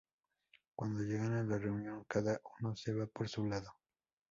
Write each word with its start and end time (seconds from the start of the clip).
Cuando 0.75 1.03
llegan 1.03 1.33
a 1.33 1.43
la 1.43 1.59
reunión, 1.59 2.03
cada 2.07 2.41
una 2.59 2.75
se 2.75 2.91
va 2.91 3.05
por 3.05 3.29
su 3.29 3.45
lado. 3.45 3.71